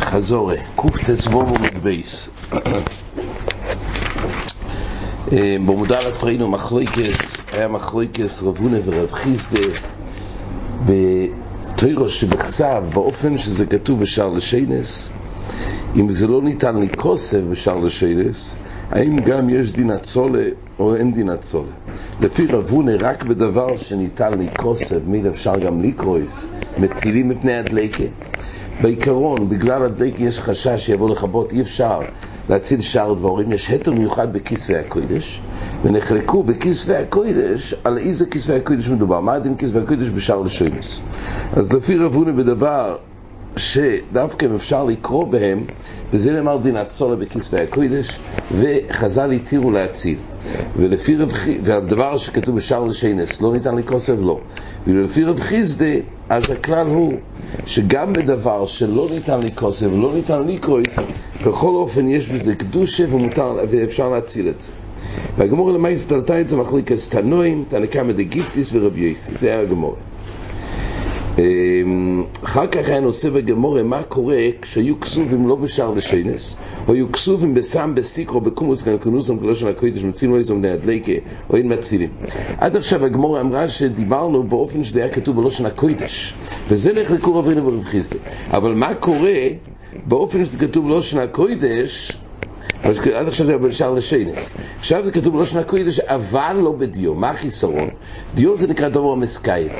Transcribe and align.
חזורה, 0.00 0.56
קט"ו 0.76 1.40
עמוד 1.40 1.60
בייס. 1.82 2.30
בעמוד 5.32 5.92
א' 5.92 6.10
ראינו 6.22 6.48
מחלוקס, 6.48 7.36
היה 7.52 7.68
מחלוקס 7.68 8.42
רב 8.42 8.58
הונא 8.58 8.78
ורב 8.84 9.12
חיסדה 9.12 9.58
בתוירו 10.86 12.08
שבכתב, 12.08 12.84
באופן 12.94 13.38
שזה 13.38 13.66
כתוב 13.66 14.00
בשער 14.00 14.28
לשיינס, 14.28 15.08
אם 15.96 16.10
זה 16.10 16.26
לא 16.26 16.42
ניתן 16.42 16.76
לקוסף 16.76 17.40
בשער 17.50 17.78
לשיינס, 17.78 18.56
האם 18.90 19.20
גם 19.20 19.50
יש 19.50 19.72
דין 19.72 19.90
הצולה 19.90 20.44
או 20.78 20.94
אין 20.96 21.12
דין 21.12 21.28
הצולה. 21.28 21.72
לפי 22.20 22.46
רב 22.46 22.70
הונא, 22.70 22.92
רק 23.00 23.22
בדבר 23.22 23.76
שניתן 23.76 24.38
לקוסף, 24.38 24.98
מיל 25.06 25.28
אפשר 25.28 25.58
גם 25.58 25.82
לקרויס, 25.82 26.46
מצילים 26.78 27.28
מפני 27.28 27.54
הדלקה. 27.54 28.04
בעיקרון, 28.82 29.48
בגלל 29.48 29.82
הדלק 29.82 30.20
יש 30.20 30.40
חשש 30.40 30.86
שיבוא 30.86 31.10
לכבות, 31.10 31.52
אי 31.52 31.60
אפשר 31.60 32.00
להציל 32.48 32.80
שאר 32.80 33.14
דבורים, 33.14 33.52
יש 33.52 33.68
היתר 33.68 33.92
מיוחד 33.92 34.32
בכספי 34.32 34.76
הקודש, 34.76 35.40
ונחלקו 35.82 36.42
בכספי 36.42 36.94
הקודש 36.94 37.74
על 37.84 37.98
איזה 37.98 38.26
כספי 38.26 38.54
הקודש 38.54 38.88
מדובר, 38.88 39.20
מה 39.20 39.32
הדין 39.32 39.56
כספי 39.56 39.78
הקודש 39.78 40.08
בשאר 40.08 40.42
לשוינס. 40.42 41.00
אז 41.52 41.72
לפי 41.72 41.96
רב 41.96 42.14
הונא 42.14 42.32
בדבר 42.32 42.96
שדווקא 43.56 44.46
אפשר 44.56 44.84
לקרוא 44.84 45.26
בהם, 45.26 45.64
וזה 46.12 46.32
נאמר 46.32 46.56
דין 46.56 46.76
הצולה 46.76 47.16
בכספי 47.16 47.58
הקודש, 47.58 48.18
וחז"ל 48.58 49.30
התירו 49.30 49.70
להציל. 49.70 50.18
ולפי 50.76 51.16
רב 51.16 51.32
והדבר 51.62 52.16
שכתוב 52.16 52.56
בשער 52.56 52.84
לשיינס, 52.84 53.40
לא 53.40 53.52
ניתן 53.52 53.98
סב 53.98 54.20
לא. 54.20 54.40
ולפי 54.86 55.24
רב 55.24 55.40
חיסדה, 55.40 55.94
אז 56.28 56.50
הכלל 56.50 56.86
הוא 56.86 57.14
שגם 57.66 58.14
בדבר 58.14 58.66
שלא 58.66 59.08
ניתן 59.10 59.40
לקרוא 59.40 59.70
סב 59.70 59.92
ולא 59.92 60.14
ניתן 60.14 60.42
לקרוא, 60.42 60.80
בכל 61.46 61.74
אופן 61.74 62.08
יש 62.08 62.28
בזה 62.28 62.54
קדושה 62.54 63.04
ומותר, 63.08 63.56
ואפשר 63.70 64.08
להציל 64.08 64.48
את 64.48 64.60
זה. 64.60 64.68
והגמור 65.36 65.72
למאי 65.72 65.94
הסתלתה 65.94 66.40
את 66.40 66.48
זה 66.48 66.56
מחליקס 66.56 67.08
תנועים, 67.08 67.64
תנקמה 67.68 68.12
דגיפטיס 68.12 68.74
ורבי 68.74 69.00
יוסי, 69.00 69.34
זה 69.36 69.46
היה 69.46 69.60
הגמור. 69.60 69.96
אחר 72.44 72.66
כך 72.66 72.88
היה 72.88 73.00
נושא 73.00 73.30
בגמורה 73.30 73.82
מה 73.82 74.02
קורה 74.02 74.38
כשהיו 74.62 75.00
כסובים 75.00 75.48
לא 75.48 75.56
בשער 75.56 75.94
לשיינס 75.94 76.56
או 76.88 76.94
היו 76.94 77.12
כסובים 77.12 77.54
בסם 77.54 77.94
בסיקרו 77.94 78.40
בקומוס 78.40 78.82
כאן 78.82 78.98
כנוסם 78.98 79.38
כלו 79.38 79.54
של 79.54 79.68
הקודש 79.68 80.04
מצילו 80.04 80.36
איזו 80.36 80.56
בני 80.56 80.70
הדליקה 80.70 81.12
או 81.50 81.56
אין 81.56 81.72
מצילים. 81.72 82.10
עד 82.58 82.76
עכשיו 82.76 83.04
הגמורה 83.04 83.40
אמרה 83.40 83.68
שדיברנו 83.68 84.42
באופן 84.42 84.84
שזה 84.84 85.00
היה 85.02 85.08
כתוב 85.08 85.36
בלושן 85.36 85.66
הקודש 85.66 86.34
וזה 86.68 86.92
נחלקו 86.92 87.34
רבינו 87.34 87.66
ורב 87.66 87.84
חיסדה 87.84 88.18
אבל 88.50 88.74
מה 88.74 88.94
קורה 88.94 89.32
באופן 90.06 90.44
שזה 90.44 90.58
כתוב 90.58 90.86
בלושן 90.86 91.18
הקודש 91.18 92.12
עד 92.84 93.28
עכשיו 93.28 93.46
זה 93.46 93.52
היה 93.52 93.58
בשער 93.58 93.90
לשיינס. 93.94 94.54
עכשיו 94.78 95.04
זה 95.04 95.12
כתוב 95.12 95.34
בלושן 95.34 95.58
הקודש, 95.58 96.00
אבל 96.00 96.56
לא 96.62 96.72
בדיו. 96.72 97.14
מה 97.14 97.30
החיסרון? 97.30 97.88
דיו 98.34 98.56
זה 98.56 98.66
נקרא 98.66 98.88
דובר 98.88 99.12
המסקאים. 99.12 99.72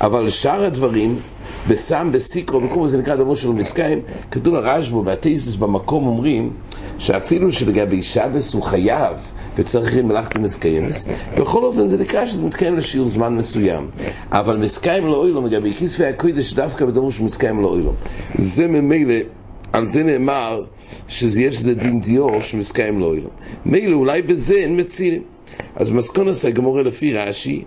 אבל 0.00 0.30
שאר 0.30 0.64
הדברים, 0.64 1.18
בסם, 1.68 2.10
בסיקרו, 2.12 2.60
בקומו 2.60 2.88
זה 2.88 2.98
נקרא 2.98 3.16
דבר 3.16 3.34
של 3.34 3.48
מסקאים, 3.48 4.00
כתוב 4.30 4.54
הרשב"א 4.54 4.96
והתייסס 5.04 5.54
במקום 5.54 6.06
אומרים 6.06 6.50
שאפילו 6.98 7.52
שלגבי 7.52 8.02
שבס 8.02 8.54
הוא 8.54 8.62
חייב 8.62 9.16
וצריך 9.56 9.96
מלאכת 9.96 10.36
מסקיימס, 10.36 11.06
בכל 11.38 11.64
אופן 11.64 11.88
זה 11.88 11.98
נקרא 11.98 12.26
שזה 12.26 12.44
מתקיים 12.44 12.76
לשיעור 12.76 13.08
זמן 13.08 13.36
מסוים. 13.36 13.90
אבל 14.32 14.56
מסקיים 14.56 15.06
לא 15.06 15.16
אוילום, 15.16 15.46
לגבי 15.46 15.74
כספי 15.74 16.04
הקודש 16.04 16.54
דווקא 16.54 16.84
בדבר 16.84 17.10
שמסקיים 17.10 17.62
לא 17.62 17.68
אוילום. 17.68 17.94
זה 18.38 18.66
ממילא 18.68 19.14
על 19.72 19.86
זה 19.86 20.02
נאמר 20.02 20.64
שיש 21.08 21.56
זה 21.56 21.74
דין 21.74 22.00
דיור 22.00 22.42
שמסקיים 22.42 23.00
לא 23.00 23.14
אילום. 23.14 23.30
מילא 23.66 23.94
אולי 23.94 24.22
בזה 24.22 24.54
אין 24.54 24.80
מצילים. 24.80 25.22
אז 25.76 25.90
מסקונס 25.90 26.44
הגמורה 26.44 26.82
לפי 26.82 27.12
רש"י 27.12 27.64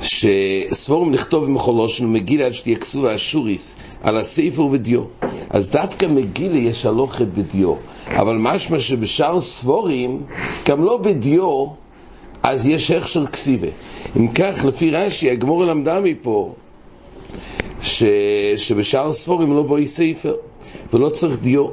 שסבורם 0.00 1.12
לכתוב 1.12 1.44
במחולושן 1.44 2.04
ומגילה 2.04 2.46
עד 2.46 2.52
שתהיה 2.52 2.76
כסובה 2.76 3.14
אשוריס 3.14 3.76
על 4.02 4.16
הספר 4.16 4.64
ודיו. 4.64 5.02
אז 5.50 5.70
דווקא 5.70 6.06
מגילה 6.06 6.56
יש 6.58 6.86
הלוכה 6.86 7.24
בדיו. 7.24 7.74
אבל 8.08 8.36
משמע 8.36 8.78
שבשאר 8.78 9.40
סבורים, 9.40 10.22
גם 10.68 10.84
לא 10.84 10.96
בדיו, 10.96 11.66
אז 12.42 12.66
יש 12.66 12.90
הכשר 12.90 13.26
כסיבה. 13.26 13.68
אם 14.16 14.28
כך, 14.28 14.64
לפי 14.64 14.90
רש"י, 14.90 15.30
הגמורה 15.30 15.66
למדה 15.66 16.00
מפה 16.00 16.54
ש... 17.82 18.02
שבשאר 18.56 19.12
ספורים 19.12 19.52
לא 19.52 19.62
בואי 19.62 19.86
ספר 19.86 20.34
ולא 20.92 21.08
צריך 21.08 21.40
דיו. 21.40 21.66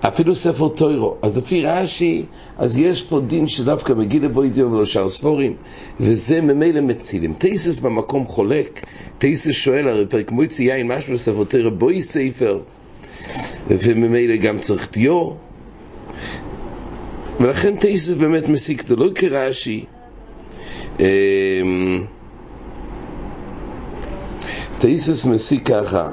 אפילו 0.00 0.36
ספר 0.36 0.68
טוירו. 0.68 1.16
אז 1.22 1.38
לפי 1.38 1.62
רש"י 1.62 2.24
אז 2.58 2.78
יש 2.78 3.02
פה 3.02 3.20
דין 3.20 3.48
שדווקא 3.48 3.92
מגיע 3.92 4.20
לבואי 4.20 4.50
דיו 4.50 4.72
ולא 4.72 4.84
שאר 4.84 5.08
ספורים 5.08 5.56
וזה 6.00 6.40
ממילא 6.40 6.80
מצילים. 6.80 7.32
תייסס 7.32 7.78
במקום 7.78 8.26
חולק. 8.26 8.84
תייסס 9.18 9.50
שואל 9.50 9.88
הרי 9.88 10.06
פרק 10.06 10.30
מויצי 10.30 10.62
יין 10.62 10.88
משהו 10.88 11.14
לספר 11.14 11.44
טוירו 11.44 11.70
בואי 11.70 12.02
ספר. 12.02 12.60
וממילא 13.68 14.36
גם 14.36 14.58
צריך 14.58 14.90
דיו. 14.92 15.30
ולכן 17.40 17.76
תייסס 17.76 18.10
באמת 18.10 18.48
מסיק. 18.48 18.82
זה 18.82 18.96
לא 18.96 19.10
כרש"י 19.14 19.84
תאיסס 24.84 25.24
מסיק 25.24 25.66
ככה. 25.66 26.08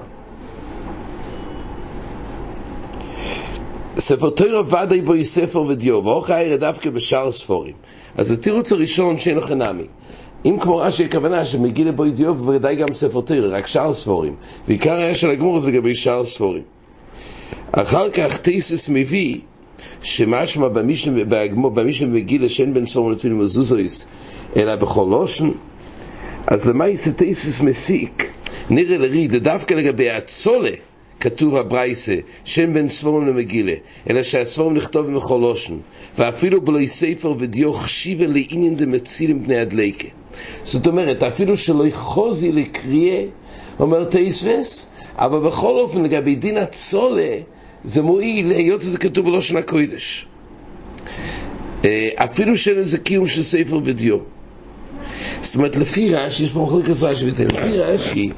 ספר 4.00 4.30
תוירו 4.30 4.68
ודאי 4.68 5.02
בו 5.02 5.14
ספר 5.24 5.62
ודיו 5.62 6.02
ואוכל 6.04 6.34
העיר 6.34 6.56
דווקא 6.56 6.90
בשאר 6.90 7.32
ספורים. 7.32 7.74
אז 8.18 8.32
התירוץ 8.32 8.72
הראשון 8.72 9.18
שאין 9.18 9.38
לך 9.38 9.52
נמי. 9.52 9.84
אם 10.46 10.58
כמו 10.62 10.78
רש"י 10.78 11.06
הכוונה 11.06 11.46
שמגיע 11.46 11.86
לבו 11.86 12.10
דיו 12.10 12.36
וודאי 12.36 12.76
גם 12.76 12.94
ספר 12.94 13.22
תוירו 13.22 13.48
רק 13.52 13.68
שאר 13.68 13.94
ספורים. 13.94 14.36
ועיקר 14.68 14.94
היה 14.94 15.16
של 15.16 15.30
הגמור 15.30 15.60
זה 15.60 15.68
לגבי 15.68 15.96
שאר 15.96 16.26
ספורים. 16.26 16.64
אחר 17.72 18.10
כך 18.10 18.38
תאיסס 18.38 18.90
מביא 18.90 19.40
שמשמע 20.04 20.68
במשנה 20.68 22.08
מגילה 22.08 22.50
שאין 22.50 22.74
בין 22.74 22.86
ספורים 22.86 23.12
לתפילים 23.12 23.40
מזוזויס 23.40 24.06
אלא 24.56 24.76
בכל 24.76 25.08
לושן 25.10 25.52
אז 26.48 26.68
למה 26.68 26.88
יסטייסס 26.88 27.62
מסיק 27.62 28.32
נראה 28.72 28.98
לרי, 28.98 29.28
דווקא 29.28 29.74
לגבי 29.74 30.10
הצולה 30.10 30.72
כתוב 31.20 31.56
הברייסה, 31.56 32.16
שם 32.46 32.74
בין 32.74 32.90
ספורם 32.90 33.28
למגילה, 33.28 33.74
אלא 34.10 34.24
שהספורם 34.24 34.74
נכתוב 34.74 35.08
במחולושן, 35.08 35.74
ואפילו 36.18 36.62
בלוי 36.62 36.88
ספר 36.88 37.34
ודיו 37.38 37.74
חשיבה 37.74 38.28
לעניין 38.28 38.76
דמצילים 38.76 39.44
בני 39.44 39.58
הדליקה. 39.58 40.08
זאת 40.64 40.88
אומרת, 40.88 41.24
אפילו 41.24 41.58
שלא 41.58 41.88
יחוזי 41.88 42.52
לקריאה, 42.52 43.24
אומר 43.80 44.04
תייסווס, 44.04 44.88
אבל 45.16 45.40
בכל 45.40 45.80
אופן 45.80 46.04
לגבי 46.04 46.36
דין 46.36 46.58
הצולה, 46.58 47.36
זה 47.84 48.02
מועיל, 48.02 48.52
היות 48.52 48.82
שזה 48.82 48.98
כתוב 48.98 49.26
בלושן 49.26 49.58
הקודש. 49.58 50.28
אפילו 52.16 52.58
שאין 52.58 52.78
איזה 52.78 52.98
קיום 52.98 53.28
של 53.28 53.44
ספר 53.44 53.80
ודיו. 53.84 54.18
זאת 55.42 55.56
אומרת, 55.56 55.76
לפי 55.76 56.14
רש"י, 56.14 56.44
יש 56.44 56.50
פה 56.50 56.60
מחלקת 56.60 57.04
רש"י, 57.04 57.26
לפי 57.26 57.78
רש"י, 57.78 58.30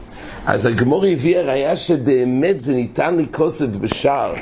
אז 0.45 0.65
הגמור 0.65 1.05
הביא 1.05 1.37
הראיה 1.37 1.75
שבאמת 1.75 2.61
זה 2.61 2.75
ניתן 2.75 3.17
לכוסף 3.17 3.65
בשאר, 3.65 4.33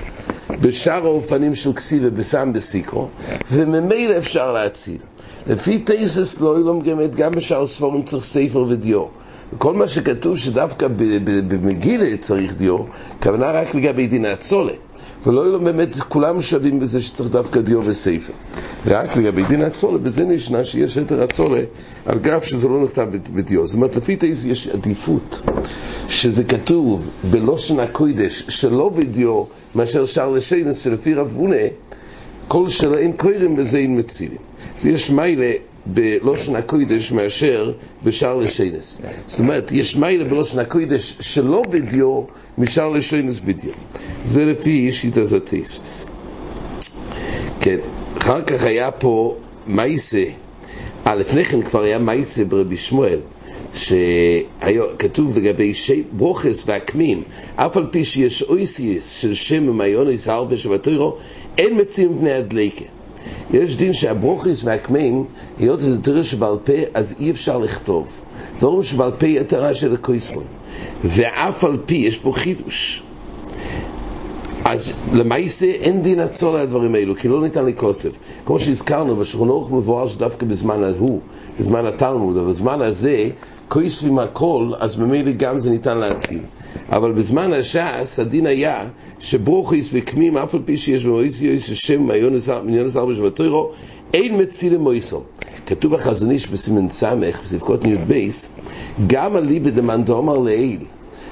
בשאר 0.61 1.05
האופנים 1.05 1.55
של 1.55 1.73
כסיבה, 1.73 2.09
בסם 2.09 2.53
בסיקרו, 2.53 3.07
וממילא 3.51 4.17
אפשר 4.17 4.53
להציל. 4.53 4.97
לפי 5.47 5.79
תייסס 5.79 6.41
לא 6.41 6.57
אילום 6.57 6.81
גמת, 6.81 7.15
גם 7.15 7.31
בשאר 7.31 7.65
ספורים 7.65 8.03
צריך 8.03 8.23
ספר 8.23 8.65
ודיו. 8.69 9.05
וכל 9.53 9.73
מה 9.73 9.87
שכתוב 9.87 10.37
שדווקא 10.37 10.87
במגילה 11.47 12.17
צריך 12.17 12.53
דיו, 12.53 12.77
כוונה 13.21 13.51
רק 13.51 13.75
לגבי 13.75 14.07
דין 14.07 14.25
הצולה. 14.25 14.73
ולא 15.25 15.41
יהיו 15.41 15.51
לו 15.51 15.59
באמת, 15.59 15.95
כולם 15.99 16.41
שווים 16.41 16.79
בזה 16.79 17.01
שצריך 17.01 17.29
דווקא 17.31 17.61
דיו 17.61 17.81
וספר. 17.85 18.33
רק 18.87 19.17
לגבי 19.17 19.43
דין 19.43 19.61
הצולה, 19.61 19.97
בזה 19.97 20.25
נשנה 20.25 20.63
שיש 20.63 20.97
יתר 20.97 21.23
הצולה, 21.23 21.61
על 22.05 22.19
גף 22.19 22.43
שזה 22.43 22.69
לא 22.69 22.83
נכתב 22.83 23.07
בדיו. 23.33 23.67
זאת 23.67 23.75
אומרת, 23.75 23.95
לפי 23.95 24.15
תאיס 24.15 24.45
יש 24.45 24.67
עדיפות, 24.67 25.41
שזה 26.09 26.43
כתוב 26.43 27.09
בלושן 27.31 27.79
הקוידש, 27.79 28.45
שלא 28.47 28.89
בדיו, 28.89 29.43
מאשר 29.75 30.05
שר 30.05 30.29
לשיינס, 30.29 30.79
שלפי 30.79 31.13
רב 31.13 31.33
הונא, 31.35 31.67
כל 32.47 32.67
אין 32.97 33.13
קוירים 33.13 33.55
בזה 33.55 33.77
אין 33.77 33.99
מצילים. 33.99 34.37
אז 34.77 34.85
יש 34.85 35.09
מיילה 35.09 35.51
בלושן 35.85 36.55
הקוידש 36.55 37.11
מאשר 37.11 37.71
בשאר 38.03 38.37
לשיינס. 38.37 39.01
זאת 39.27 39.39
אומרת, 39.39 39.71
יש 39.71 39.95
מיילה 39.97 40.23
בלושן 40.23 40.59
הקוידש 40.59 41.17
שלא 41.19 41.63
בדיו, 41.69 42.21
משאר 42.57 42.89
לשיינס 42.89 43.39
בדיו. 43.39 43.71
זה 44.25 44.45
לפי 44.45 44.91
שיטה 44.91 45.25
זתיסס. 45.25 46.07
כן, 47.59 47.77
אחר 48.17 48.41
כך 48.41 48.63
היה 48.63 48.91
פה 48.91 49.35
מייסה, 49.67 50.23
אה, 51.07 51.15
לפני 51.15 51.45
כן 51.45 51.61
כבר 51.61 51.81
היה 51.81 51.99
מייסה 51.99 52.45
ברבי 52.45 52.77
שמואל, 52.77 53.19
שכתוב 53.73 55.37
לגבי 55.37 55.73
ברוכס 56.11 56.63
והקמים, 56.67 57.23
אף 57.55 57.77
על 57.77 57.87
פי 57.91 58.05
שיש 58.05 58.43
אויסיס 58.43 59.09
של 59.09 59.33
שם 59.33 59.69
ומיונס 59.69 60.27
הרבה 60.27 60.57
שבתוירו, 60.57 61.17
אין 61.57 61.81
מציעים 61.81 62.17
בני 62.17 62.31
הדליקה. 62.31 62.85
יש 63.53 63.75
דין 63.75 63.93
שהברוכס 63.93 64.63
והקמים, 64.63 65.25
היות 65.59 65.79
וזה 65.83 66.01
תראה 66.01 66.23
שבעל 66.23 66.57
פה, 66.63 66.73
אז 66.93 67.15
אי 67.19 67.31
אפשר 67.31 67.57
לכתוב. 67.57 68.21
דברים 68.59 68.83
שבעל 68.83 69.11
פה 69.11 69.27
יתרה 69.27 69.73
של 69.73 69.93
הקויסמון. 69.93 70.43
ואף 71.03 71.63
על 71.63 71.77
פי, 71.85 71.95
יש 71.95 72.17
פה 72.17 72.31
חידוש. 72.35 73.03
אז 74.65 74.93
למעשה 75.13 75.65
אין 75.65 76.01
דין 76.01 76.19
עצור 76.19 76.55
לדברים 76.55 76.95
האלו, 76.95 77.15
כי 77.15 77.27
לא 77.27 77.41
ניתן 77.41 77.65
לכוסף. 77.65 78.11
כמו 78.45 78.59
שהזכרנו, 78.59 79.15
בשולחן 79.15 79.49
ערוך 79.49 79.71
מבואר 79.71 80.07
שדווקא 80.07 80.45
בזמן 80.45 80.83
ההוא, 80.83 81.19
בזמן 81.59 81.85
התלמוד, 81.85 82.37
אבל 82.37 82.49
בזמן 82.49 82.81
הזה, 82.81 83.29
כוספים 83.67 84.19
הכל, 84.19 84.71
אז 84.79 84.95
ממילא 84.95 85.31
גם 85.31 85.59
זה 85.59 85.69
ניתן 85.69 85.97
להציל. 85.97 86.41
אבל 86.89 87.11
בזמן 87.11 87.53
הש"ס, 87.53 88.19
הדין 88.19 88.45
היה 88.45 88.87
שברוכיס 89.19 89.91
וקמים, 89.93 90.37
אף 90.37 90.55
על 90.55 90.61
פי 90.65 90.77
שיש 90.77 91.05
במויס 91.05 91.41
יויס 91.41 91.69
השם 91.69 92.07
מיונס 92.65 92.97
ארבע 92.97 93.13
שבתוירו, 93.15 93.71
אין 94.13 94.41
מציל 94.41 94.73
למויסו. 94.73 95.23
כתוב 95.65 95.95
בחזון 95.95 96.31
איש 96.31 96.47
בסימן 96.47 96.89
סמך, 96.89 97.41
בספקות 97.43 97.85
י"ב, 97.85 98.29
גם 99.07 99.37
אליבא 99.37 99.69
דמאן 99.69 100.03
דאמר 100.03 100.37
לעיל. 100.37 100.79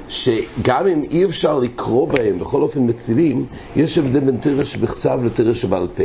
שגם 0.09 0.87
אם 0.87 1.03
אי 1.11 1.25
אפשר 1.25 1.59
לקרוא 1.59 2.07
בהם, 2.07 2.39
בכל 2.39 2.61
אופן 2.61 2.89
מצילים, 2.89 3.45
יש 3.75 3.97
הבדל 3.97 4.19
בין 4.19 4.37
תרא 4.37 4.63
שבכסב 4.63 5.19
לתרא 5.25 5.53
שבעל 5.53 5.87
פה. 5.95 6.03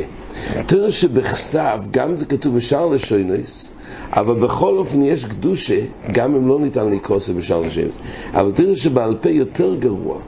תרא 0.66 0.90
שבכסב, 0.90 1.78
גם 1.90 2.14
זה 2.14 2.26
כתוב 2.26 2.56
בשער 2.56 2.86
לשוינויס, 2.86 3.72
אבל 4.12 4.34
בכל 4.34 4.78
אופן 4.78 5.02
יש 5.02 5.24
קדושה, 5.24 5.80
גם 6.12 6.34
אם 6.34 6.48
לא 6.48 6.60
ניתן 6.60 6.90
לקרוא 6.90 7.18
זה 7.18 7.34
בשער 7.34 7.60
לשוינויס. 7.60 7.98
אבל 8.32 8.52
תרא 8.52 8.74
שבעל 8.74 9.16
פה 9.20 9.28
יותר 9.28 9.74
גרוע, 9.74 10.18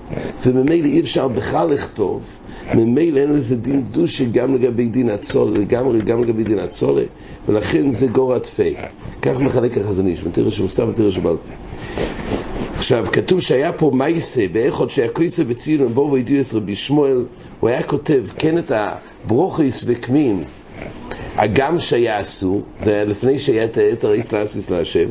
וממילא 0.46 0.86
אי 0.86 1.00
אפשר 1.00 1.28
בכלל 1.28 1.68
לכתוב, 1.68 2.22
ממילא 2.74 3.20
אין 3.20 3.32
לזה 3.32 3.56
דין 3.56 3.84
קדושה 3.90 4.24
גם 4.32 4.54
לגבי 4.54 4.88
דין 4.88 5.10
הצולה, 5.10 5.58
לגמרי 5.58 6.00
גם 6.00 6.22
לגבי 6.22 6.44
דין 6.44 6.58
הצולה, 6.58 7.02
ולכן 7.48 7.90
זה 7.90 8.06
גור 8.06 8.34
עטפי. 8.34 8.74
כך 9.22 9.38
מחלק 9.38 9.78
החזון 9.78 10.06
איש, 10.06 10.24
תרא 10.32 10.50
שבכסב 10.50 10.88
ותרא 10.88 11.10
שבעל 11.10 11.36
פה. 11.36 12.05
עכשיו, 12.76 13.06
כתוב 13.12 13.40
שהיה 13.40 13.72
פה 13.72 13.90
מייסה, 13.94 14.44
באיכות 14.52 14.90
שהיה 14.90 15.08
כויסה 15.08 15.44
בציון 15.44 15.86
ובו 15.86 16.10
וידעו 16.12 16.40
את 16.40 16.54
רבי 16.54 16.76
שמואל, 16.76 17.24
הוא 17.60 17.70
היה 17.70 17.82
כותב, 17.82 18.24
כן 18.38 18.58
את 18.58 18.72
הברוכיס 18.74 19.84
וקמים, 19.86 20.44
הגם 21.36 21.78
שיעשו, 21.78 22.60
זה 22.82 22.94
היה 22.94 23.04
לפני 23.04 23.38
שהיה 23.38 23.64
את 23.64 23.76
היתר 23.76 24.12
איסלאסיס 24.12 24.70
להשם, 24.70 25.08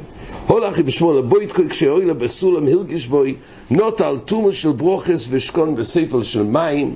הולכי 0.48 0.84
בשמואל, 0.84 1.18
יתקוי 1.42 1.70
כשאוי 1.70 2.14
בסולם 2.14 2.68
הלגיש 2.68 3.08
בוי, 3.08 3.36
נוט 3.72 4.02
על 4.02 4.20
תומה 4.20 4.54
של 4.54 4.72
ברוכס 4.72 5.28
ושכון 5.32 5.76
בספל 5.76 6.24
של 6.24 6.44
מים, 6.44 6.94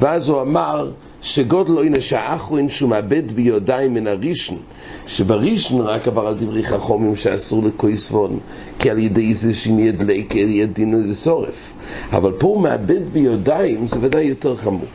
ואז 0.00 0.28
הוא 0.28 0.40
אמר, 0.40 0.90
שגודל 1.22 1.78
אוי 1.78 1.88
נשאחרין 1.88 2.70
שהוא 2.70 2.90
מאבד 2.90 3.32
ביודיים 3.32 3.94
מן 3.94 4.06
הראשון 4.06 4.58
שבראשון 5.06 5.80
רק 5.80 6.08
עבר 6.08 6.26
על 6.26 6.34
דברי 6.34 6.62
חכומים 6.62 7.16
שאסור 7.16 7.62
לכויסבון 7.62 8.38
כי 8.78 8.90
על 8.90 8.98
ידי 8.98 9.34
זה 9.34 9.54
שאם 9.54 9.78
ידלק 9.78 10.34
דין 10.72 11.10
לסורף 11.10 11.72
אבל 12.12 12.32
פה 12.32 12.46
הוא 12.46 12.60
מאבד 12.60 13.12
ביודיים 13.12 13.86
זה 13.86 13.96
ודאי 14.00 14.24
יותר 14.24 14.56
חמור. 14.56 14.86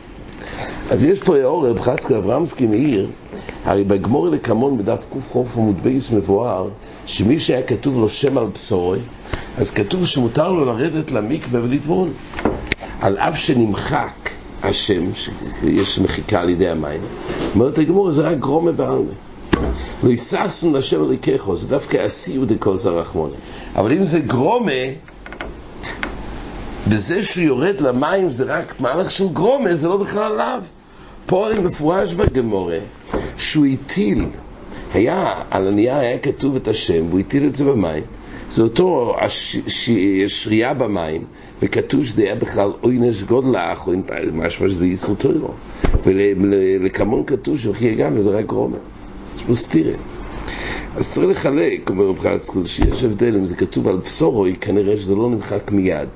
אז 0.90 1.04
יש 1.04 1.20
פה 1.20 1.36
רב 1.42 1.80
חצקה 1.80 2.18
אברמסקי 2.18 2.66
מאיר 2.66 3.08
הרי 3.64 3.84
בגמור 3.84 4.28
לקמון 4.28 4.78
בדף 4.78 5.06
קח"ף 5.12 5.56
עמוד 5.56 5.82
בייס 5.82 6.10
מבואר 6.10 6.68
שמי 7.06 7.38
שהיה 7.38 7.62
כתוב 7.62 7.98
לו 7.98 8.08
שם 8.08 8.38
על 8.38 8.46
בשורי 8.46 8.98
אז 9.58 9.70
כתוב 9.70 10.06
שמותר 10.06 10.52
לו 10.52 10.64
לרדת 10.64 11.12
למקווה 11.12 11.60
ולטבול 11.62 12.08
על 13.00 13.18
אף 13.18 13.38
שנמחק 13.38 14.30
השם, 14.62 15.14
שיש 15.60 15.98
מחיקה 15.98 16.40
על 16.40 16.48
ידי 16.48 16.68
המים. 16.68 17.00
אומרת 17.54 17.78
הגמור, 17.78 18.12
זה 18.12 18.22
רק 18.22 18.38
גרומה 18.38 18.72
בעלמה. 18.72 19.12
לא 20.04 20.08
יססנו 20.08 20.78
לשם 20.78 21.04
אליקחו, 21.04 21.56
זה 21.56 21.66
דווקא 21.66 21.96
הסיעו 21.96 22.44
דקוס 22.44 22.86
הרחמונה. 22.86 23.34
אבל 23.76 23.92
אם 23.92 24.06
זה 24.06 24.20
גרומה, 24.20 24.72
בזה 26.88 27.22
שהוא 27.22 27.44
יורד 27.44 27.80
למים 27.80 28.30
זה 28.30 28.44
רק 28.44 28.80
מהלך 28.80 29.10
של 29.10 29.28
גרומה, 29.28 29.74
זה 29.74 29.88
לא 29.88 29.96
בכלל 29.96 30.32
עליו. 30.32 30.62
פה 31.26 31.46
הרי 31.46 31.58
מפורש 31.58 32.14
בגמורה, 32.14 32.78
שהוא 33.36 33.66
הטיל, 33.66 34.24
היה, 34.94 35.32
על 35.50 35.68
הנייר 35.68 35.94
היה 35.94 36.18
כתוב 36.18 36.56
את 36.56 36.68
השם, 36.68 37.06
והוא 37.08 37.20
הטיל 37.20 37.46
את 37.46 37.56
זה 37.56 37.64
במים. 37.64 38.02
זה 38.50 38.62
אותו 38.62 39.16
השרייה 40.24 40.74
במים, 40.74 41.24
וכתוב 41.62 42.04
שזה 42.04 42.22
היה 42.22 42.34
בכלל 42.34 42.72
עוינש 42.80 43.22
גודל 43.22 43.54
האחרון, 43.54 44.02
משמע 44.32 44.68
שזה 44.68 44.86
איסור 44.86 45.16
טוירו. 45.16 45.50
ולקמון 46.02 47.24
כתוב 47.26 47.58
שוכי 47.58 47.94
גם 47.94 48.22
זה 48.22 48.30
רק 48.30 48.46
גרומה. 48.46 48.76
יש 49.36 49.42
פה 49.42 49.54
סטירה. 49.54 49.92
אז 50.96 51.10
צריך 51.12 51.28
לחלק, 51.28 51.90
אומר 51.90 52.04
רב 52.04 52.18
חצקל, 52.18 52.66
שיש 52.66 53.04
הבדל 53.04 53.36
אם 53.36 53.46
זה 53.46 53.56
כתוב 53.56 53.88
על 53.88 53.96
בשורוי, 53.96 54.54
כנראה 54.60 54.98
שזה 54.98 55.14
לא 55.14 55.30
נמחק 55.30 55.72
מיד. 55.72 56.08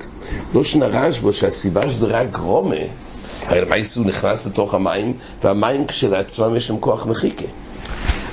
לא 0.53 0.63
שנרש 0.63 1.19
בו 1.19 1.33
שהסיבה 1.33 1.89
שזה 1.89 2.07
רק 2.07 2.39
הרי 2.39 2.87
למעשה 3.55 3.99
הוא 3.99 4.07
נכנס 4.07 4.47
לתוך 4.47 4.73
המים, 4.73 5.13
והמים 5.43 5.87
כשלעצמם 5.87 6.55
יש 6.55 6.67
שם 6.67 6.79
כוח 6.79 7.05
מחיקה. 7.05 7.45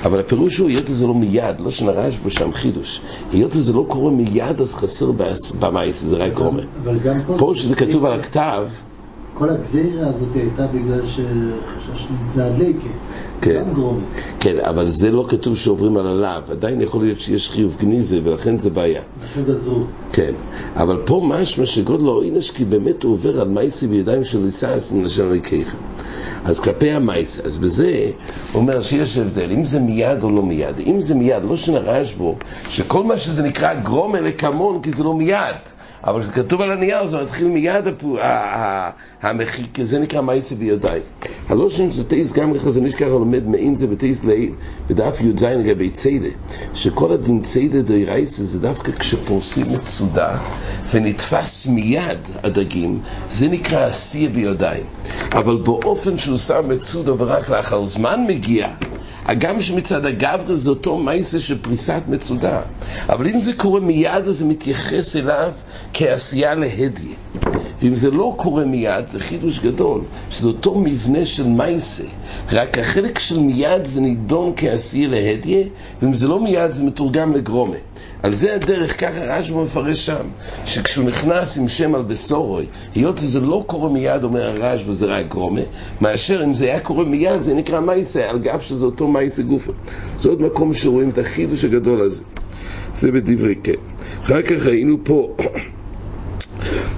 אבל 0.04 0.20
הפירוש 0.20 0.58
הוא, 0.58 0.68
היות 0.68 0.90
וזה 0.90 1.06
לא 1.06 1.14
מיד, 1.14 1.60
לא 1.60 1.70
שנרש 1.70 2.16
בו 2.16 2.30
שם 2.30 2.52
חידוש. 2.52 3.00
היות 3.32 3.56
וזה 3.56 3.72
לא 3.72 3.84
קורה 3.88 4.10
מיד, 4.10 4.60
אז 4.60 4.74
חסר 4.74 5.10
במייס, 5.60 6.02
זה 6.02 6.16
רק 6.16 6.32
גרומה. 6.32 6.62
פה 7.38 7.52
שזה 7.56 7.76
כתוב 7.76 8.04
על 8.04 8.20
הכתב... 8.20 8.66
כל 9.34 9.50
הגזירה 9.50 10.06
הזאת 10.06 10.34
הייתה 10.34 10.66
בגלל 10.66 11.06
שחששנו 11.06 12.16
להדליקה. 12.36 12.88
כן, 13.40 13.64
כן, 14.40 14.56
אבל 14.60 14.88
זה 14.88 15.10
לא 15.10 15.26
כתוב 15.28 15.56
שעוברים 15.56 15.96
על 15.96 16.06
הלאו, 16.06 16.42
עדיין 16.50 16.80
יכול 16.80 17.02
להיות 17.02 17.20
שיש 17.20 17.50
חיוב 17.50 17.76
גניזה 17.80 18.20
ולכן 18.24 18.58
זה 18.58 18.70
בעיה. 18.70 19.02
כן, 20.12 20.32
אבל 20.76 21.02
פה 21.04 21.22
משמע 21.24 21.66
שגודלו 21.66 22.22
אינש 22.22 22.50
כי 22.50 22.64
באמת 22.64 23.02
הוא 23.02 23.12
עובר 23.12 23.40
על 23.40 23.48
מייסי 23.48 23.86
בידיים 23.86 24.24
של 24.24 24.38
ליסאס 24.38 24.92
נשאר 24.92 25.30
ריקייכם. 25.30 25.78
אז 26.44 26.60
כלפי 26.60 26.90
המייס, 26.90 27.40
אז 27.40 27.58
בזה 27.58 28.10
אומר 28.54 28.82
שיש 28.82 29.18
הבדל, 29.18 29.50
אם 29.50 29.64
זה 29.64 29.80
מיד 29.80 30.22
או 30.22 30.30
לא 30.30 30.42
מיד. 30.42 30.78
אם 30.86 31.00
זה 31.00 31.14
מיד, 31.14 31.42
לא 31.48 31.56
שנרש 31.56 32.12
בו, 32.12 32.36
שכל 32.68 33.02
מה 33.02 33.18
שזה 33.18 33.42
נקרא 33.42 33.74
גרום 33.74 34.16
אלה 34.16 34.32
כמון, 34.32 34.82
כי 34.82 34.90
זה 34.92 35.04
לא 35.04 35.14
מיד. 35.14 35.56
אבל 36.04 36.22
כשכתוב 36.22 36.60
על 36.60 36.70
הנייר 36.70 37.06
זה 37.06 37.22
מתחיל 37.22 37.46
מיד 37.46 37.84
המחיק, 39.22 39.78
זה 39.82 39.98
נקרא 39.98 40.20
מייסה 40.20 40.54
בידיים. 40.54 41.02
הלושן 41.48 41.92
של 41.92 42.02
טייס 42.02 42.32
גם 42.32 42.54
לחזון 42.54 42.86
איש 42.86 42.94
ככה 42.94 43.06
לומד 43.06 43.46
מעין 43.46 43.76
זה 43.76 43.86
בטייס 43.86 44.24
לעיל, 44.24 44.52
בדף 44.88 45.20
י"ז 45.20 45.44
לגבי 45.44 45.90
ציידה, 45.90 46.28
שכל 46.74 47.12
הדין 47.12 47.42
ציידה 47.42 47.82
די 47.82 48.04
רייסה 48.04 48.44
זה 48.44 48.60
דווקא 48.60 48.92
כשפורסים 48.92 49.66
מצודה 49.74 50.36
ונתפס 50.92 51.66
מיד 51.66 52.18
הדגים, 52.42 53.00
זה 53.30 53.48
נקרא 53.48 53.84
עשייה 53.84 54.28
בידיים. 54.30 54.84
אבל 55.32 55.56
באופן 55.56 56.18
שהוא 56.18 56.36
שם 56.36 56.68
מצודה 56.68 57.12
ורק 57.12 57.48
לאחר 57.48 57.86
זמן 57.86 58.24
מגיע, 58.28 58.68
הגם 59.28 59.60
שמצד 59.60 60.06
הגברה 60.06 60.56
זה 60.56 60.70
אותו 60.70 60.98
מייסה 60.98 61.40
של 61.40 61.58
פריסת 61.62 62.02
מצודה. 62.08 62.60
אבל 63.08 63.26
אם 63.26 63.40
זה 63.40 63.52
קורה 63.52 63.80
מיד, 63.80 64.28
אז 64.28 64.38
זה 64.38 64.44
מתייחס 64.44 65.16
אליו 65.16 65.52
כעשייה 65.92 66.54
להדיה. 66.54 67.16
ואם 67.82 67.94
זה 67.94 68.10
לא 68.10 68.34
קורה 68.36 68.64
מיד, 68.64 69.06
זה 69.06 69.20
חידוש 69.20 69.60
גדול, 69.60 70.00
שזה 70.30 70.48
אותו 70.48 70.74
מבנה 70.74 71.26
של 71.26 71.46
מייסה. 71.46 72.04
רק 72.52 72.78
החלק 72.78 73.18
של 73.18 73.40
מיד 73.40 73.84
זה 73.84 74.00
נידון 74.00 74.52
כעשייה 74.56 75.08
להדיה, 75.08 75.64
ואם 76.02 76.14
זה 76.14 76.28
לא 76.28 76.40
מיד 76.40 76.70
זה 76.70 76.84
מתורגם 76.84 77.34
לגרומה. 77.34 77.76
על 78.22 78.34
זה 78.34 78.54
הדרך, 78.54 79.00
ככה 79.00 79.24
רשב"א 79.24 79.62
מפרש 79.62 80.06
שם, 80.06 80.26
שכשהוא 80.66 81.04
נכנס 81.04 81.58
עם 81.58 81.68
שם 81.68 81.94
על 81.94 82.02
בסורוי, 82.02 82.66
היות 82.94 83.18
שזה 83.18 83.40
לא 83.40 83.64
קורה 83.66 83.90
מיד, 83.90 84.24
אומר 84.24 84.46
הרשב"א, 84.46 84.92
זה 84.92 85.06
רק 85.06 85.28
גרומה, 85.28 85.60
מאשר 86.00 86.44
אם 86.44 86.54
זה 86.54 86.64
היה 86.64 86.80
קורה 86.80 87.04
מיד, 87.04 87.42
זה 87.42 87.54
נקרא 87.54 87.80
מייסה, 87.80 88.30
על 88.30 88.38
גב 88.38 88.60
שזה 88.60 88.86
אותו 88.86 89.08
מייסה 89.08 89.42
גופה. 89.42 89.72
זה 90.18 90.28
עוד 90.28 90.42
מקום 90.42 90.74
שרואים 90.74 91.10
את 91.10 91.18
החידוש 91.18 91.64
הגדול 91.64 92.00
הזה. 92.00 92.24
זה 92.94 93.12
בדברי 93.12 93.54
כן. 93.62 93.72
אחר 94.24 94.42
כך 94.42 94.66
ראינו 94.66 94.96
פה 95.04 95.36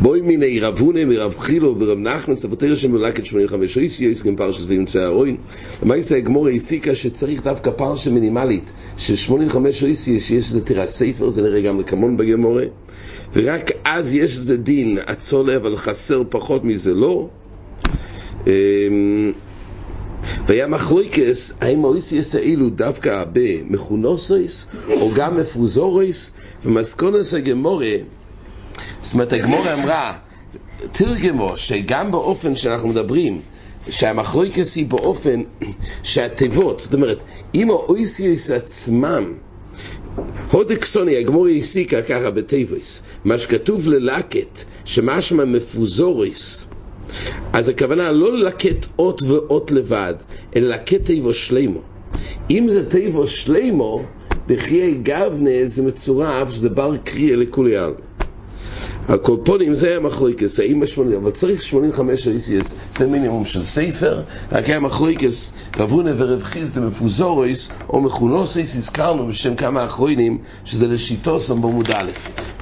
בואי 0.02 0.21
מיני 0.21 0.61
רב 0.61 0.81
הונה 0.81 1.05
מרב 1.05 1.38
חילו 1.38 1.76
ורב 1.78 1.99
נחמן 1.99 2.37
סבתר 2.37 2.75
שם 2.75 2.93
מלקת 2.93 3.26
85 3.26 3.78
איסי 3.78 4.05
יש 4.05 4.23
גם 4.23 4.37
פרשס 4.37 4.64
ואמצע 4.69 5.05
הרוין 5.05 5.37
למעשה 5.83 6.17
הגמור 6.17 6.49
הסיקה 6.49 6.95
שצריך 6.95 7.43
דווקא 7.43 7.71
פרשה 7.71 8.11
מינימלית 8.11 8.73
של 8.97 9.17
85 9.17 9.85
איסי 9.85 10.21
שיש 10.21 10.47
איזה 10.47 10.61
תירה 10.61 10.87
ספר 10.87 11.31
זה 11.31 11.43
נראה 11.43 11.61
גם 11.61 11.81
לקמון 11.81 12.17
בגמורה. 12.17 12.64
ורק 13.33 13.71
אז 13.85 14.14
יש 14.14 14.37
איזה 14.37 14.57
דין 14.57 14.99
עצולה 15.07 15.57
אבל 15.57 15.76
חסר 15.76 16.23
פחות 16.28 16.64
מזה 16.64 16.95
לא? 16.95 17.28
והיה 20.47 20.67
מחלוקס, 20.69 21.52
האם 21.61 21.85
האויסיאס 21.85 22.35
האלו 22.35 22.71
דווקא 22.71 23.25
במכונוסויס, 23.33 24.67
או 24.88 25.11
גם 25.14 25.37
מפוזורויס, 25.37 26.33
ומסקונס 26.64 27.35
הגמורה, 27.35 27.95
זאת 29.00 29.12
אומרת 29.12 29.33
הגמורה 29.33 29.75
אמרה, 29.75 30.19
תרגמו 30.93 31.57
שגם 31.57 32.12
באופן 32.12 32.57
שאנחנו 32.57 32.88
מדברים, 32.88 33.40
שהמחלוקס 33.90 34.76
היא 34.76 34.87
באופן 34.87 35.43
שהתיבות, 36.02 36.81
זאת 36.81 36.95
אומרת, 36.95 37.23
אם 37.55 37.71
האויסיאס 37.71 38.50
עצמם, 38.50 39.35
הודקסוני, 40.50 41.17
הגמורי 41.17 41.59
הסיקה 41.59 42.02
ככה 42.02 42.31
בתיבויס, 42.31 43.02
מה 43.25 43.38
שכתוב 43.38 43.88
ללקט, 43.88 44.64
שמשמע 44.85 45.45
מפוזוריס, 45.45 46.67
אז 47.52 47.69
הכוונה 47.69 48.12
לא 48.12 48.38
ללקט 48.38 48.87
אות 48.99 49.23
ואות 49.23 49.71
לבד, 49.71 50.14
אלא 50.57 50.69
ללקט 50.69 51.05
תיבו 51.05 51.35
שלימו. 51.35 51.81
אם 52.50 52.69
זה 52.69 52.90
תיבו 52.90 53.26
שלימו, 53.26 54.02
בחיי 54.47 54.95
גבנה 54.95 55.64
זה 55.64 55.83
מצורף, 55.83 56.50
זה 56.50 56.71
בר 56.71 56.97
קריאה 56.97 57.37
לכולי 57.37 57.76
עלמא. 57.76 58.07
הקולפונים 59.08 59.75
זה 59.75 59.88
היה 59.88 60.00
מחלוקס, 60.00 60.58
האם 60.58 60.82
השמונים, 60.82 61.16
אבל 61.16 61.30
צריך 61.30 61.62
85 61.62 62.28
איסיאס, 62.28 62.75
זה 62.90 63.06
מינימום 63.06 63.44
של 63.44 63.62
ספר, 63.62 64.23
רק 64.52 64.68
היה 64.68 64.80
מחלוקס, 64.80 65.52
רבונה 65.76 66.11
ורב 66.16 66.42
חיסדה 66.42 66.80
מפוזוריס, 66.80 67.70
או 67.88 68.00
מכונוסיס, 68.00 68.76
הזכרנו 68.76 69.26
בשם 69.26 69.54
כמה 69.54 69.85
אחרונים, 69.85 70.38
שזה 70.64 70.88
לשיטוסם 70.88 71.62
בעמוד 71.62 71.90
א', 71.90 72.11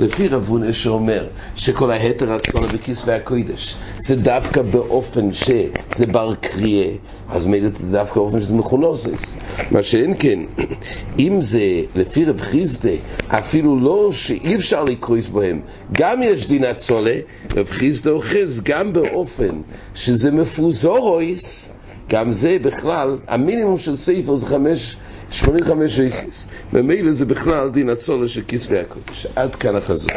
לפי 0.00 0.28
רבונה 0.28 0.73
שאומר, 0.73 1.26
שכל 1.54 1.90
ההתר 1.90 2.32
הצפונה 2.32 2.66
בכסבי 2.66 3.12
הקוידש, 3.12 3.76
זה 3.99 4.16
דווקא 4.16 4.62
באופן 4.62 5.32
שזה 5.32 6.06
בר 6.12 6.35
קריאה, 6.35 6.90
אז 7.28 7.46
מילא 7.46 7.68
זה 7.75 7.99
דווקא 7.99 8.20
באופן 8.20 8.40
שזה 8.40 8.54
מכונוסיס. 8.54 9.37
מה 9.70 9.82
שאין 9.82 10.14
כן, 10.18 10.38
אם 11.18 11.42
זה 11.42 11.82
לפי 11.94 12.25
רב 12.25 12.40
חיסדה, 12.40 12.90
אפילו 13.28 13.80
לא 13.80 14.11
שאי 14.12 14.54
אפשר 14.56 14.85
לקרויס 14.85 15.26
בהם, 15.26 15.61
גם 15.92 16.23
יש 16.23 16.49
דין 16.49 16.64
הצולה, 16.64 17.16
רב 17.56 17.66
חיסדה 17.70 18.11
אוחז 18.11 18.62
גם 18.64 18.92
באופן 18.92 19.61
שזה 19.94 20.30
מפוזורויס, 20.30 21.68
גם 22.08 22.32
זה 22.32 22.56
בכלל, 22.62 23.18
המינימום 23.28 23.78
של 23.78 23.96
ספר 23.96 24.37
זה 24.37 24.46
חמש, 24.46 24.96
85 25.30 26.00
איסיס. 26.00 26.46
ממילא 26.73 27.12
זה 27.12 27.26
בכלל 27.26 27.68
דין 27.70 27.88
הצולה 27.88 28.28
של 28.28 28.42
כסבי 28.49 28.78
הקודש. 28.78 29.26
עד 29.37 29.54
כאן 29.54 29.76
החזון. 29.76 30.12